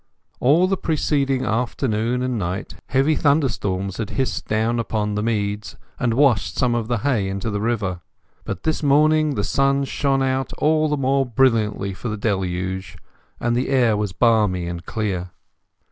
All 0.39 0.65
the 0.67 0.77
preceding 0.77 1.45
afternoon 1.45 2.23
and 2.23 2.39
night 2.39 2.73
heavy 2.87 3.15
thunderstorms 3.15 3.97
had 3.97 4.09
hissed 4.09 4.47
down 4.47 4.79
upon 4.79 5.13
the 5.13 5.21
meads, 5.21 5.75
and 5.99 6.15
washed 6.15 6.57
some 6.57 6.73
of 6.73 6.87
the 6.87 6.97
hay 6.97 7.27
into 7.29 7.51
the 7.51 7.61
river; 7.61 8.01
but 8.43 8.63
this 8.63 8.81
morning 8.81 9.35
the 9.35 9.43
sun 9.43 9.83
shone 9.85 10.23
out 10.23 10.53
all 10.53 10.89
the 10.89 10.97
more 10.97 11.23
brilliantly 11.23 11.93
for 11.93 12.09
the 12.09 12.17
deluge, 12.17 12.97
and 13.39 13.55
the 13.55 13.69
air 13.69 13.95
was 13.95 14.11
balmy 14.11 14.65
and 14.65 14.87
clear. 14.87 15.29